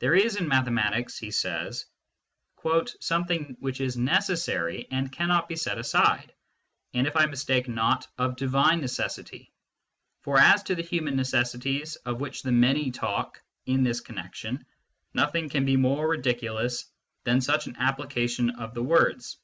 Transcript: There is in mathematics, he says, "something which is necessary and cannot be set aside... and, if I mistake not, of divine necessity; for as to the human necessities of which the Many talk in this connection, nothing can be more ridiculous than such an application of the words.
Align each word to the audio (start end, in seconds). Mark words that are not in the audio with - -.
There 0.00 0.16
is 0.16 0.34
in 0.34 0.48
mathematics, 0.48 1.18
he 1.20 1.30
says, 1.30 1.86
"something 2.98 3.56
which 3.60 3.80
is 3.80 3.96
necessary 3.96 4.88
and 4.90 5.12
cannot 5.12 5.48
be 5.48 5.54
set 5.54 5.78
aside... 5.78 6.34
and, 6.94 7.06
if 7.06 7.14
I 7.14 7.26
mistake 7.26 7.68
not, 7.68 8.08
of 8.18 8.34
divine 8.34 8.80
necessity; 8.80 9.52
for 10.22 10.36
as 10.36 10.64
to 10.64 10.74
the 10.74 10.82
human 10.82 11.14
necessities 11.14 11.94
of 11.94 12.20
which 12.20 12.42
the 12.42 12.50
Many 12.50 12.90
talk 12.90 13.40
in 13.64 13.84
this 13.84 14.00
connection, 14.00 14.66
nothing 15.14 15.48
can 15.48 15.64
be 15.64 15.76
more 15.76 16.08
ridiculous 16.08 16.86
than 17.22 17.40
such 17.40 17.68
an 17.68 17.76
application 17.76 18.50
of 18.50 18.74
the 18.74 18.82
words. 18.82 19.38